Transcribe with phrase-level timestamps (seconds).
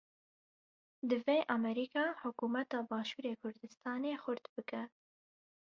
[1.09, 4.81] Divê Amerîka hikûmeta başûrê Kurdistanê xurt bike.